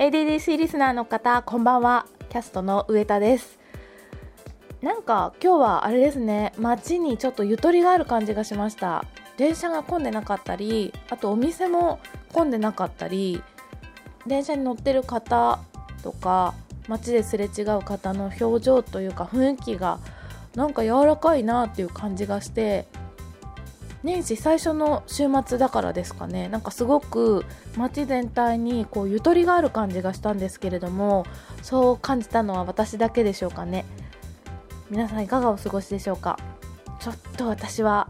[0.00, 2.06] ADDC リスナーの方こんばんは。
[2.30, 3.58] キャストの上田です。
[4.80, 6.54] なんか今日はあれですね。
[6.56, 9.04] 街にちょっとゆとりがある感じがしました。
[9.36, 12.00] 電車が混んでなかったりあとお店も
[12.32, 13.42] 混んでなかったり
[14.26, 15.58] 電車に乗ってる方
[16.02, 16.54] とか
[16.88, 20.00] 街ですれ違う方の表情というか雰囲気が
[20.54, 22.86] なんか柔らかいなっていう感じがして
[24.02, 26.48] 年始最初の週末だからですかね。
[26.48, 27.44] なんかすごく
[27.76, 31.26] 街全体にこうゆとりがある感じがしたんですけれども
[31.62, 33.84] そう感じたのは私だけでしょうかね。
[34.88, 36.38] 皆さんいかがお過ごしでしょうか。
[36.98, 38.08] ちょっと私は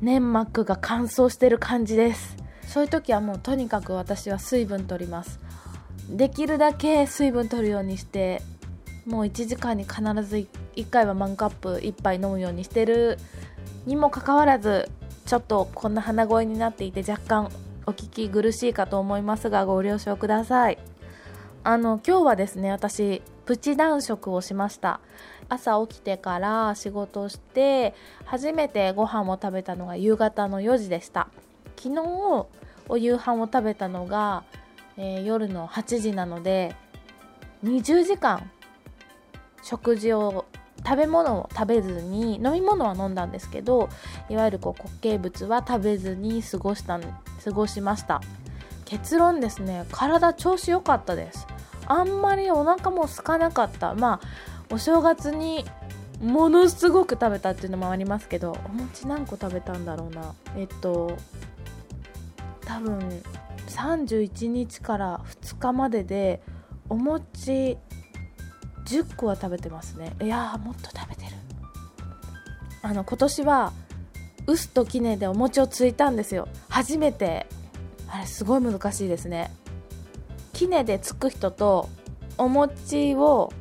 [0.00, 2.36] 粘膜が乾燥してる感じです。
[2.66, 5.38] そういう時はもうとにかく私は水分取ります。
[6.08, 8.42] できるだけ水分取るようにして
[9.06, 13.18] もう1時間に必ず1回はマンカップ1杯飲むようにしてる
[13.86, 14.90] にもかかわらず
[15.26, 17.50] ちょっとこんな鼻声になっていて若干
[17.86, 20.78] お聞き苦しいかと思いますがご了承ください。
[21.64, 25.00] あの今日はですね私プチ断食をしました。
[25.48, 31.28] 朝起きてから仕事して初めてご飯を食べたのが夕方の4時でした。
[31.76, 32.46] 昨日
[32.88, 34.44] お夕飯を食べたのが、
[34.96, 36.74] えー、夜の8時なので
[37.64, 38.50] 20時間
[39.62, 40.46] 食事を
[40.84, 43.88] 食べ物を食べずに飲み物は飲んだんですけど
[44.28, 48.20] いわゆるこう固形物は食べずに過ごした過ごしました
[48.84, 49.86] 結論ですね。
[49.90, 51.46] 体調子良かったです。
[51.86, 53.94] あんまりお腹も空かなかった。
[53.94, 54.26] まあ
[54.70, 55.64] お正月に
[56.20, 60.34] ものすごく食べたっていうのもありますけどお餅何個食べたんだろうな。
[60.56, 61.16] えっと
[62.66, 63.22] 多分
[63.68, 66.42] 31日から2日までで
[66.90, 67.78] お餅
[68.86, 70.14] 10個は食べてますね。
[70.22, 71.32] いやもっと食べてる。
[72.82, 73.72] あの今年は
[74.46, 76.48] 臼と杵でお餅をついたんですよ。
[76.68, 77.46] 初めて。
[78.08, 79.50] あれすごい難しいですね。
[80.52, 81.88] 杵でつく人と
[82.36, 83.52] お餅を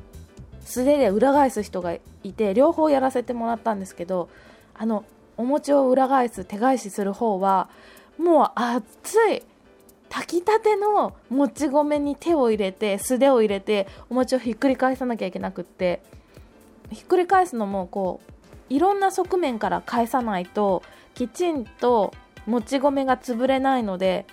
[0.66, 4.30] 素手で裏返す人がいて両方やらせてもらったんですけど
[4.74, 5.06] あの
[5.38, 7.70] お餅を裏返す手返しする方は
[8.18, 9.44] もう熱い
[10.12, 16.04] 炊きたてのもち米に手を入れて素手を入れてお餅をひっくり返さなきゃいけなくって
[16.92, 18.20] ひっくり返すのもこ
[18.70, 20.84] ういろんな側面から返さないと
[21.14, 22.14] きちんと
[22.46, 24.26] もち米が潰れないので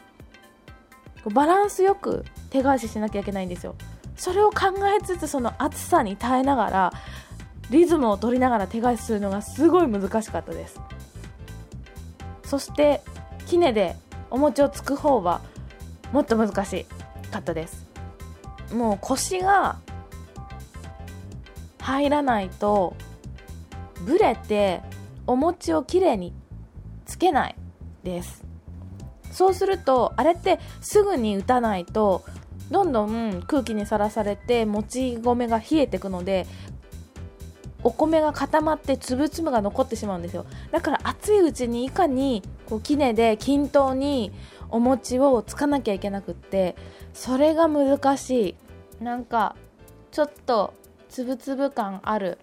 [1.32, 3.74] バランスよく手返ししなきゃいけないんですよ。
[4.16, 6.92] それを考えつつその暑さに耐えながら
[7.70, 10.80] リズムを取りながら手返しするのがすごい難しかったです。
[12.42, 13.00] そして
[13.46, 13.94] 杵で
[14.30, 15.40] お餅をつく方は
[16.12, 16.86] もっと難し
[17.30, 17.86] かったです。
[18.72, 19.76] もう腰が
[21.80, 22.94] 入らないと
[24.04, 24.82] ブレて
[25.26, 26.34] お餅をきれいに
[27.06, 27.56] つけない
[28.02, 28.44] です。
[29.32, 32.24] そうするとあれってすぐに打たないと
[32.70, 36.46] どんどん空気にさらされてもち米が冷えていくので
[37.82, 40.44] お米が固まって粒々が残ってしまうんですよ。
[40.72, 44.32] だから熱いうちにいかにこう杵で均等に
[44.70, 46.76] お餅をつかなきゃいけなくって
[47.12, 48.56] それが難しい。
[49.02, 49.54] なんか
[50.10, 50.74] ちょっと
[51.08, 52.38] つぶつぶ感ある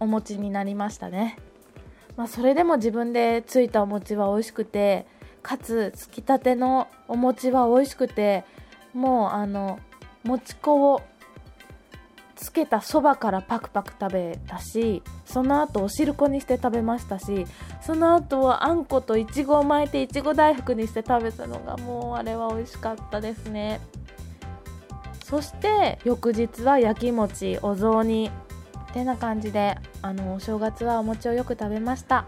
[0.00, 1.38] お餅になりましたね。
[2.16, 5.06] まあ、それでも自分でついたお餅は美味しくて
[5.42, 8.44] かつつきたてのお餅は美味しくて
[8.92, 9.78] もうあの
[10.22, 11.02] もち粉を
[12.42, 17.46] つけたそばからパクパク食べたしその後お汁粉にして食べましたし
[17.80, 23.80] その後はあんこといちごを巻いていちご大福にして食べたのがもうあれは美味しかったですね。
[25.24, 28.30] そして翌日は焼き餅お雑煮
[28.90, 32.26] ってな感じであのお正月はお餅をよく食べました。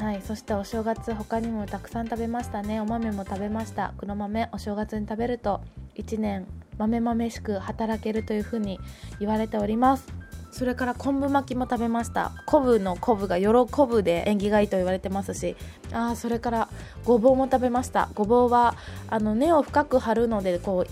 [0.00, 2.80] はいそしてお正月他にもたくさん食べましたね。
[2.80, 3.92] お豆も食べました。
[3.98, 5.60] 黒豆お正月に食べると
[5.96, 6.46] 1年
[6.78, 8.78] 豆豆しく働けるというふうに
[9.18, 10.06] 言われております。
[10.50, 12.32] それから昆布巻きも食べました。
[12.46, 13.46] 昆布の昆布が喜
[13.86, 15.56] ぶで縁起がいいと言われてますし。
[15.92, 16.68] あそれから
[17.04, 18.08] ごぼうも食べました。
[18.14, 18.74] ごぼうは
[19.08, 20.90] あの根を深く張るのでこう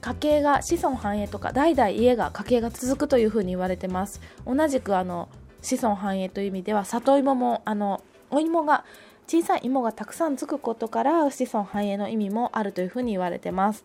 [0.00, 4.20] 家計が子孫繁栄とか代々家が家計が続くというふうに言われてます。
[4.46, 5.28] 同じくあの
[5.62, 8.84] 子孫繁栄という意味では里芋もあのお芋が
[9.26, 13.84] 小さい芋がたくさんつくことから子孫繁栄の意味もあるというふうに言われてます。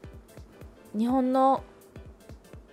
[0.98, 1.64] 日本の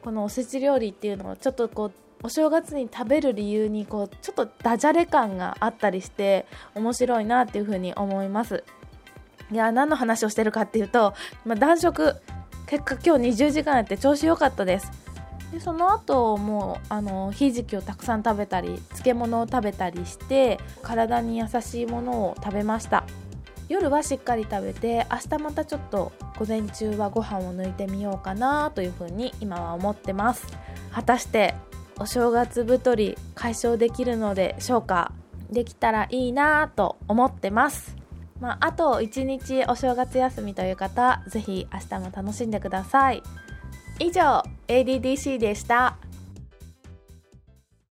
[0.02, 1.92] このおせち料理っていうのはちょっとこう
[2.22, 8.64] お正月に食べる理由にこうちょっとダジャレ感があったりして面白いなっていうふうに思います
[9.52, 11.14] いや何の話をしてるかっていうと、
[11.44, 12.16] まあ、暖色
[12.66, 14.90] 結果今日20時間やって調子良かったです。
[15.52, 23.04] でその後もうあのひじきをたくさん食べたり漬物を食べたりして体に優しいものを食べました。
[23.68, 30.46] 夜はしっかり食べて明日またちょっと午前中はご飯を抜いてみようかなというふうに今は思ってます。
[30.92, 31.54] 果たして
[31.98, 35.12] お正月太り解消できるのでしょうか？
[35.50, 37.96] できたらいいなと思ってます。
[38.40, 43.22] まあ、あと1日お正月休みという方ぜひ明日も楽しんでください。
[43.98, 45.96] 以上 ADDC でした。